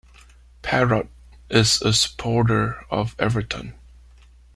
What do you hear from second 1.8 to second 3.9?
a supporter of Everton.